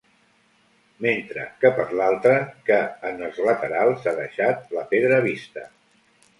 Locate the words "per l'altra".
1.81-2.33